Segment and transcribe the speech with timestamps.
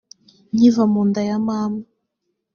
[0.53, 1.81] nkiva mu nda ya mama